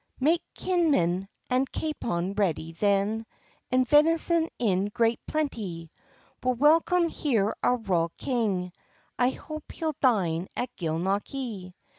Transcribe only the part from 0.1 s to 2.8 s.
"Make kinnen and capon ready,